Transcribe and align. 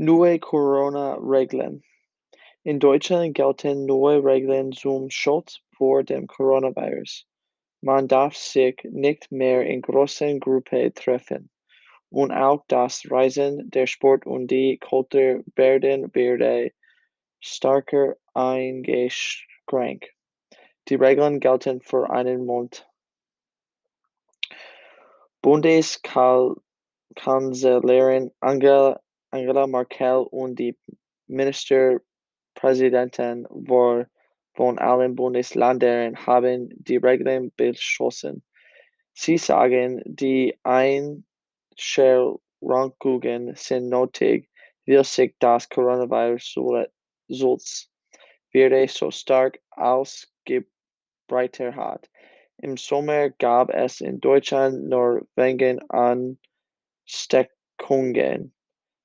Neue 0.00 0.38
Corona-Regeln. 0.38 1.82
In 2.62 2.78
Deutschland 2.78 3.34
gelten 3.34 3.84
neue 3.84 4.22
Regeln 4.22 4.70
zum 4.70 5.10
Schutz 5.10 5.60
vor 5.76 6.04
dem 6.04 6.28
Coronavirus. 6.28 7.26
Man 7.80 8.06
darf 8.06 8.36
sich 8.36 8.78
nicht 8.84 9.32
mehr 9.32 9.66
in 9.66 9.82
großen 9.82 10.38
Gruppen 10.38 10.94
treffen, 10.94 11.50
und 12.10 12.30
auch 12.30 12.62
das 12.68 13.10
Reisen, 13.10 13.72
der 13.72 13.88
Sport 13.88 14.24
und 14.24 14.46
die 14.46 14.78
Kultur 14.78 15.42
werden 15.56 16.14
wieder 16.14 16.70
stärker 17.40 18.14
eingeschränkt. 18.34 20.14
Die 20.88 20.94
Regeln 20.94 21.40
gelten 21.40 21.80
für 21.80 22.08
einen 22.08 22.46
Monat. 22.46 22.88
Bundeskanzlerin 25.42 28.30
Angela 28.38 29.00
Merkel 29.32 30.26
und 30.30 30.58
die 30.58 30.76
Ministerpräsidenten 31.26 33.46
von 34.54 34.78
allen 34.78 35.14
Bundesländern 35.14 36.16
haben 36.26 36.70
die 36.76 36.96
Regeln 36.96 37.52
beschlossen. 37.56 38.42
Sie 39.12 39.36
sagen, 39.38 40.02
die 40.04 40.58
Einschränkungen 40.62 43.54
sind 43.54 43.88
nötig, 43.88 44.50
weil 44.86 45.04
sich 45.04 45.34
das 45.38 45.68
Coronavirus 45.68 46.56
wieder 48.50 48.88
so 48.88 49.10
stark 49.10 49.60
ausgebreitet 49.70 51.76
hat. 51.76 52.10
Im 52.58 52.76
Sommer 52.76 53.30
gab 53.30 53.70
es 53.70 54.00
in 54.00 54.20
Deutschland 54.20 54.88
nur 54.88 55.26
wenige 55.36 55.78
Ansteckungen. 55.90 58.52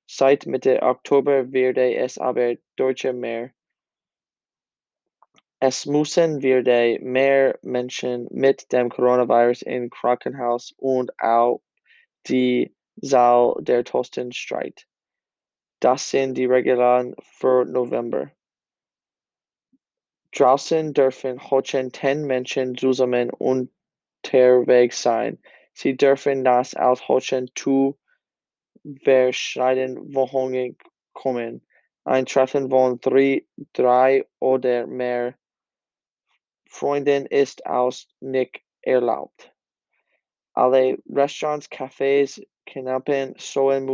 Seit 0.05 0.45
Mitte 0.45 0.81
Oktober 0.81 1.51
wird 1.51 1.77
es 1.77 2.17
aber 2.17 2.55
deutlich 2.75 3.13
mehr. 3.13 3.51
Es 5.59 5.85
müssen 5.85 6.41
wieder 6.41 6.99
mehr 6.99 7.57
Menschen 7.61 8.27
mit 8.29 8.71
dem 8.73 8.89
Coronavirus 8.89 9.61
im 9.61 9.89
Krankenhaus 9.89 10.73
und 10.77 11.17
auf 11.19 11.61
die 12.27 12.75
Zahl 13.01 13.55
der 13.61 13.85
Toten 13.85 14.33
steigt. 14.33 14.87
Das 15.79 16.09
sind 16.09 16.37
die 16.37 16.45
Regeln 16.45 17.15
für 17.21 17.65
November. 17.65 18.31
Draußen 20.35 20.93
dürfen 20.93 21.49
höchstens 21.49 21.93
zehn 21.93 22.25
Menschen 22.25 22.75
zusammen 22.75 23.29
unterwegs 23.29 25.01
sein. 25.01 25.39
Sie 25.73 25.95
dürfen 25.95 26.43
nicht 26.43 26.77
aus 26.77 27.07
höchstens 27.07 27.51
zwei 27.55 27.93
verschiedenen 29.03 30.13
Wohnungen 30.13 30.77
kommen. 31.13 31.65
Ein 32.05 32.25
Treffen 32.25 32.69
von 32.69 32.99
drei 32.99 34.25
oder 34.39 34.87
mehr 34.87 35.35
Freunden 36.67 37.25
ist 37.27 37.65
auch 37.65 37.93
nicht 38.19 38.61
erlaubt. 38.81 39.53
Alle 40.53 40.97
Restaurants, 41.09 41.69
Cafés, 41.69 42.45
Kneipen, 42.65 43.37
Schulen, 43.37 43.87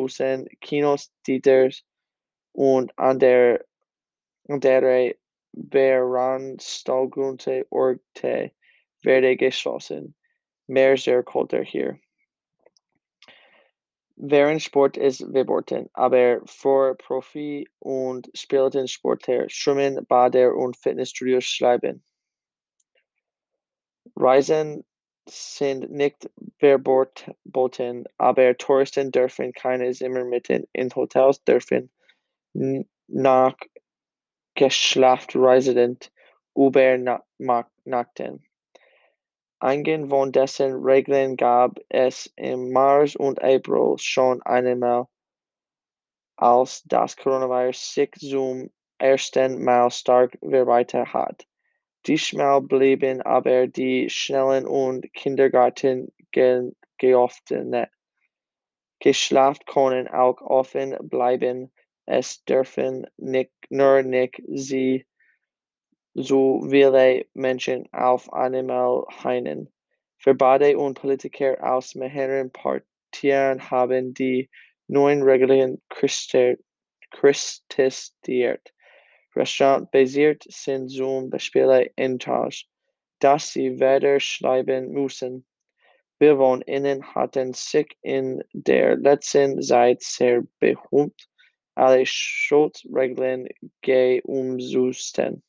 Kinos, 0.62 1.12
Theaters 1.24 1.84
und 2.54 2.98
andere 2.98 3.66
Veranstaltungsorte 5.72 8.52
werden 9.04 9.38
geschlossen. 9.38 10.16
Mehr 10.68 10.96
zur 10.96 11.24
Kultur 11.24 11.64
hier. 11.64 12.00
Vereinssport 14.28 14.98
ist 14.98 15.26
verboten, 15.32 15.90
aber 15.94 16.42
für 16.46 16.96
Profi- 16.96 17.70
und 17.80 18.30
Spitzensportler, 18.34 19.50
Schwimmen, 19.50 20.06
Bäder 20.06 20.56
und 20.56 20.76
Fitnessstudios 20.76 21.56
bleiben. 21.58 22.04
Reisen 24.16 24.84
sind 25.28 25.90
nicht 25.92 26.30
verboten, 26.58 28.06
aber 28.18 28.58
Touristen 28.58 29.12
dürfen 29.12 29.54
keine 29.54 29.92
Zimmer 29.94 30.26
mieten 30.26 30.68
in 30.74 30.94
Hotels 30.94 31.42
dürfen 31.44 31.90
nach 33.08 33.56
Geschäftsreisenden 34.56 36.00
übernachten. 36.56 38.44
Einige 39.62 40.08
von 40.08 40.32
diesen 40.32 40.84
Regeln 40.84 41.36
gab 41.36 41.80
es 41.90 42.32
im 42.38 42.70
März 42.70 43.16
und 43.16 43.42
April 43.44 43.98
schon 43.98 44.42
einmal, 44.44 45.08
als 46.38 46.82
das 46.84 47.18
Coronavirus 47.18 47.94
sich 47.94 48.12
zum 48.14 48.72
ersten 49.00 49.62
Mal 49.62 49.92
stark 49.92 50.38
verbreitet 50.40 51.14
hat. 51.14 51.46
Diesmal 52.08 52.62
blieben 52.62 53.22
aber 53.22 53.68
die 53.68 54.10
Schulen 54.10 54.66
und 54.66 55.12
Kindergärten 55.14 56.14
geöffnet. 56.98 57.90
Geschäfte 59.02 59.66
können 59.66 60.08
auch 60.08 60.42
offen 60.42 60.96
bleiben, 61.02 61.70
es 62.06 62.46
dürfen 62.46 63.08
nur 63.18 64.04
nicht 64.04 64.42
so 66.22 66.62
viele 66.70 67.26
Menschen 67.34 67.88
auf 67.94 68.32
einmal 68.34 69.06
hinein. 69.24 69.70
Verbände 70.18 70.78
und 70.78 71.00
Politiker 71.00 71.58
aus 71.64 71.96
mehreren 71.96 72.52
Parteien 72.52 73.72
haben 73.72 74.14
die 74.14 74.50
neuen 74.88 75.24
Regeln 75.24 75.82
kritisiert. 77.10 78.74
Restaurant-basiert 79.34 80.44
sind 80.50 80.90
zum 80.90 81.30
Beispiel 81.30 81.90
enttäuscht, 81.96 82.68
dass 83.20 83.54
sie 83.54 83.80
weiter 83.80 84.20
schreiben 84.20 84.92
müssen. 84.92 85.46
BewohnerInnen 86.18 87.16
hatten 87.16 87.54
sich 87.54 87.96
in 88.02 88.44
der 88.52 88.98
letzten 88.98 89.62
Zeit 89.62 90.02
sehr 90.02 90.44
bemüht, 90.60 91.30
alle 91.76 92.06
Schutzregeln 92.06 93.48
umzusetzen. 94.26 95.44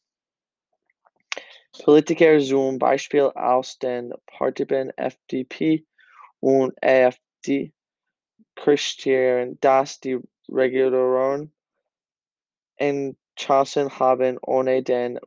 Politiker 1.72 2.38
zum 2.40 2.78
Beispiel 2.78 3.30
aus 3.34 3.78
den 3.78 4.12
Parteien 4.26 4.90
FDP 4.96 5.86
und 6.40 6.74
AfD 6.82 7.72
kritisieren, 8.56 9.58
dass 9.60 10.00
die 10.00 10.18
Regierung 10.48 11.52
entschlossen 12.76 13.98
haben, 13.98 14.38
ohne 14.42 14.82
den 14.82 15.20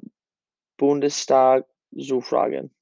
Bundestag 0.77 1.65
zu 1.97 2.21
fragen. 2.21 2.72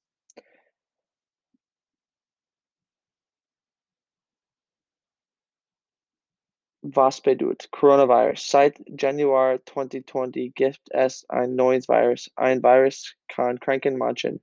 Was 6.84 7.22
bedeutet 7.22 7.72
Coronavirus? 7.72 8.50
Seit 8.50 8.82
Januar 9.00 9.64
2020 9.66 10.56
gibt 10.56 10.82
es 10.90 11.30
ein 11.30 11.54
neues 11.56 11.88
Virus. 11.88 12.32
Ein 12.36 12.64
Virus 12.64 13.16
kann 13.28 13.60
Kranken 13.60 14.00
machen. 14.00 14.42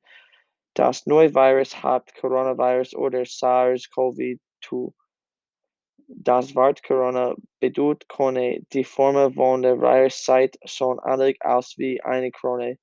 Das 0.75 1.05
neue 1.07 1.35
Virus 1.35 1.83
hat 1.83 2.15
Coronavirus 2.15 2.95
oder 2.95 3.23
SARS-CoV-2. 3.23 4.93
Das 6.07 6.55
Wort 6.55 6.85
Corona 6.85 7.35
bedeutet 7.59 8.09
Krone. 8.09 8.61
Die 8.73 8.85
Form 8.85 9.35
von 9.35 9.63
der 9.63 9.81
Virus 9.81 10.25
sieht 10.25 10.61
schon 10.65 11.01
ähnlich 11.05 11.43
aus 11.43 11.77
wie 11.77 12.01
eine 12.03 12.31
Krone. 12.31 12.79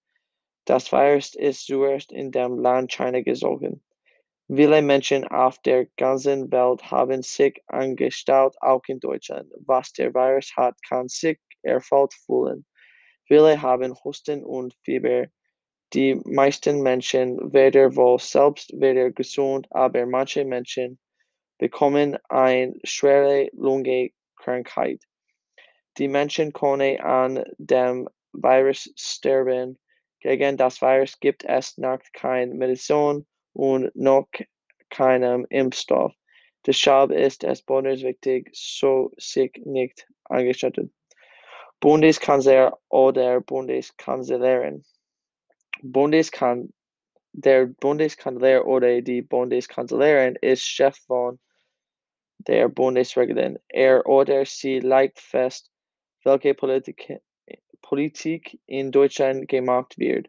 Das 0.65 0.91
Virus 0.91 1.33
ist 1.33 1.65
zuerst 1.65 2.11
in 2.11 2.31
dem 2.31 2.59
Land 2.59 2.91
China 2.91 3.21
gezogen. 3.21 3.81
Viele 4.47 4.83
Menschen 4.83 5.27
auf 5.27 5.57
der 5.63 5.87
ganzen 5.97 6.51
Welt 6.51 6.91
haben 6.91 7.23
sich 7.23 7.59
angesteckt, 7.65 8.55
auch 8.61 8.83
in 8.87 8.99
Deutschland. 8.99 9.51
Was 9.65 9.91
der 9.93 10.13
Virus 10.13 10.55
hat, 10.55 10.75
kann 10.87 11.07
sich 11.07 11.39
erfüllt 11.63 12.13
fühlen. 12.13 12.63
Viele 13.27 13.59
haben 13.59 13.95
Husten 14.03 14.43
und 14.43 14.75
Fieber. 14.83 15.25
Die 15.93 16.13
meisten 16.25 16.83
Menschen 16.83 17.53
werden 17.53 17.95
wohl 17.95 18.19
selbst 18.19 18.71
wieder 18.73 19.09
gesund, 19.09 19.65
aber 19.71 20.05
manche 20.05 20.45
Menschen 20.45 20.99
bekommen 21.57 22.15
eine 22.29 22.75
schwere 22.83 23.49
Lungenkrankheit. 23.53 25.01
Die 25.97 26.07
Menschen 26.07 26.53
können 26.53 26.99
an 26.99 27.43
dem 27.57 28.07
Virus 28.31 28.93
sterben. 28.95 29.79
Gegen 30.19 30.55
das 30.55 30.81
Virus 30.83 31.19
gibt 31.19 31.45
es 31.45 31.79
noch 31.79 31.99
keine 32.13 32.53
Medizin 32.53 33.25
und 33.55 33.95
noch 33.95 34.27
keinem 34.89 35.47
Impfstoff. 35.49 36.13
Deshalb 36.65 37.11
ist 37.11 37.43
es 37.43 37.61
besonders 37.61 38.01
wichtig, 38.01 38.49
so 38.53 39.11
sich 39.17 39.53
nicht 39.63 40.07
anzustecken. 40.25 40.93
Bundeskanzler 41.79 42.77
oder 42.89 43.41
Bundeskanzlerin. 43.41 44.83
Bundeskan 45.81 46.73
der 47.31 47.67
Bundeskanzler 47.67 48.65
oder 48.65 49.01
die 49.01 49.21
Bundeskanzlerin 49.21 50.35
ist 50.41 50.63
Chef 50.65 50.97
von 51.05 51.39
der 52.39 52.67
Bundesregierung. 52.69 53.57
Er 53.69 54.05
oder 54.05 54.45
sie 54.45 54.79
legt 54.79 55.19
fest, 55.19 55.71
welche 56.23 56.53
Politik, 56.53 57.21
Politik 57.81 58.59
in 58.65 58.91
Deutschland 58.91 59.47
gemacht 59.47 59.97
wird. 59.97 60.27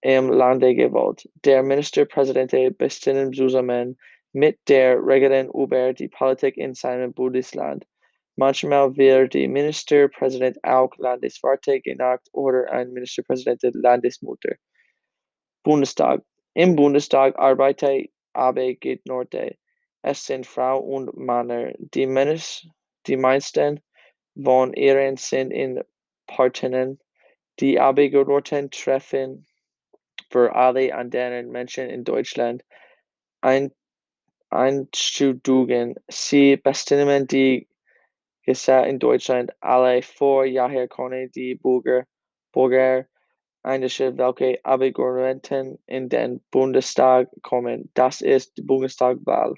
im 0.03 0.31
Lande 0.31 0.77
gewählt. 0.77 1.29
Der 1.45 1.65
Ministerpräsident 1.65 2.79
bestimmt 2.79 3.35
zusammen 3.35 3.99
mit 4.33 4.59
der 4.69 5.05
Regelung 5.05 5.51
über 5.51 5.93
die 5.93 6.09
Politik 6.09 6.57
in 6.57 6.75
seinem 6.75 7.13
Bundesland. 7.13 7.87
Manchmal 8.37 8.97
wird 8.97 9.35
der 9.35 9.49
Ministerpräsident 9.49 10.63
auch 10.63 10.97
Landesvater 10.97 11.81
genannt 11.81 12.23
oder 12.33 12.71
ein 12.71 12.93
Ministerpräsident 12.93 13.63
Landesmutter. 13.75 14.55
Bundestag. 15.65 16.23
Im 16.55 16.77
Bundestag 16.77 17.39
arbeiten 17.39 18.07
Abgeordnete. 18.33 19.57
Es 20.03 20.25
sind 20.25 20.47
Frauen 20.47 21.09
und 21.09 21.17
Männer. 21.17 21.73
Die, 21.79 22.07
die 23.07 23.17
meisten 23.17 23.81
von 24.41 24.73
ihnen 24.75 25.17
sind 25.17 25.51
in 25.51 25.83
Parteien. 26.27 27.01
Die 27.59 27.81
Abgeordneten 27.81 28.71
treffen 28.71 29.47
für 30.31 30.55
alle 30.55 30.95
anderen 30.95 31.51
Menschen 31.51 31.91
in 31.91 32.05
Deutschland 32.05 32.65
ein 33.41 33.73
Einschüchtungen. 34.51 35.97
Sie 36.09 36.57
bestimmen 36.57 37.27
die 37.27 37.69
Gesetze 38.43 38.89
in 38.89 38.99
Deutschland 38.99 39.53
alle 39.61 40.03
vor, 40.03 40.47
daher 40.49 40.89
können 40.89 41.31
die 41.33 41.55
Bürger, 41.55 42.05
Bürger 42.53 43.07
einstellen, 43.63 44.17
welche 44.17 44.65
Abgeordneten 44.65 45.79
in 45.87 46.09
den 46.09 46.41
Bundestag 46.51 47.29
kommen. 47.43 47.91
Das 47.95 48.23
ist 48.23 48.57
die 48.57 48.63
Bundestagswahl. 48.63 49.55